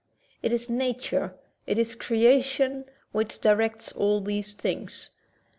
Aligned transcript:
It 0.41 0.51
is 0.51 0.67
nature, 0.67 1.35
it 1.67 1.77
is 1.77 1.93
creation, 1.93 2.85
which 3.11 3.39
directs 3.39 3.93
all 3.93 4.19
these 4.19 4.55
things. 4.55 5.11